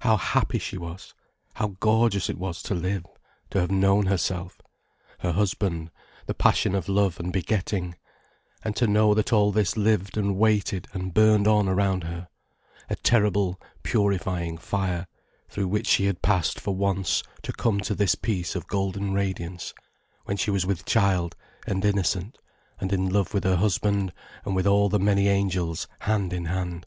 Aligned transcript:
How 0.00 0.18
happy 0.18 0.58
she 0.58 0.76
was, 0.76 1.14
how 1.54 1.76
gorgeous 1.80 2.28
it 2.28 2.36
was 2.36 2.62
to 2.64 2.74
live: 2.74 3.06
to 3.48 3.58
have 3.58 3.70
known 3.70 4.04
herself, 4.04 4.60
her 5.20 5.32
husband, 5.32 5.90
the 6.26 6.34
passion 6.34 6.74
of 6.74 6.90
love 6.90 7.18
and 7.18 7.32
begetting; 7.32 7.94
and 8.62 8.76
to 8.76 8.86
know 8.86 9.14
that 9.14 9.32
all 9.32 9.50
this 9.50 9.74
lived 9.74 10.18
and 10.18 10.36
waited 10.36 10.88
and 10.92 11.14
burned 11.14 11.48
on 11.48 11.70
around 11.70 12.04
her, 12.04 12.28
a 12.90 12.96
terrible 12.96 13.58
purifying 13.82 14.58
fire, 14.58 15.06
through 15.48 15.68
which 15.68 15.86
she 15.86 16.04
had 16.04 16.20
passed 16.20 16.60
for 16.60 16.74
once 16.74 17.22
to 17.40 17.50
come 17.54 17.80
to 17.80 17.94
this 17.94 18.14
peace 18.14 18.54
of 18.54 18.66
golden 18.68 19.14
radiance, 19.14 19.72
when 20.26 20.36
she 20.36 20.50
was 20.50 20.66
with 20.66 20.84
child, 20.84 21.34
and 21.66 21.82
innocent, 21.82 22.36
and 22.78 22.92
in 22.92 23.08
love 23.08 23.32
with 23.32 23.44
her 23.44 23.56
husband 23.56 24.12
and 24.44 24.54
with 24.54 24.66
all 24.66 24.90
the 24.90 24.98
many 25.00 25.28
angels 25.28 25.88
hand 26.00 26.34
in 26.34 26.44
hand. 26.44 26.84